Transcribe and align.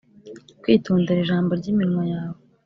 ””Kwitondera 0.61 1.19
ijambo 1.21 1.51
ry’iminwa 1.59 2.03
yawe 2.13 2.39